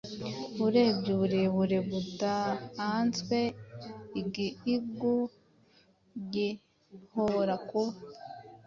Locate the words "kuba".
7.69-7.93